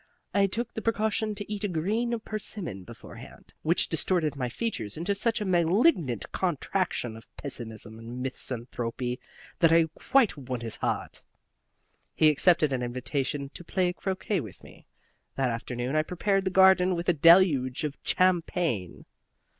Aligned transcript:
I 0.33 0.47
took 0.47 0.73
the 0.73 0.81
precaution 0.81 1.35
to 1.35 1.47
eat 1.53 1.63
a 1.63 1.67
green 1.67 2.19
persimmon 2.21 2.83
beforehand, 2.85 3.53
which 3.61 3.87
distorted 3.87 4.35
my 4.35 4.49
features 4.49 4.97
into 4.97 5.13
such 5.13 5.39
a 5.39 5.45
malignant 5.45 6.31
contraction 6.31 7.15
of 7.15 7.27
pessimism 7.37 7.99
and 7.99 8.19
misanthropy 8.23 9.19
that 9.59 9.71
I 9.71 9.85
quite 9.93 10.35
won 10.37 10.61
his 10.61 10.77
heart. 10.77 11.21
He 12.15 12.29
accepted 12.29 12.73
an 12.73 12.81
invitation 12.81 13.49
to 13.53 13.63
play 13.63 13.93
croquet 13.93 14.39
with 14.39 14.63
me. 14.63 14.87
That 15.35 15.51
afternoon 15.51 15.95
I 15.95 16.01
prepared 16.01 16.45
the 16.45 16.49
garden 16.49 16.95
with 16.95 17.07
a 17.07 17.13
deluge 17.13 17.83
of 17.83 17.95
champagne. 18.01 19.05